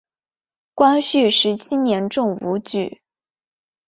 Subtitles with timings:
[0.73, 3.03] 光绪十七年中武举。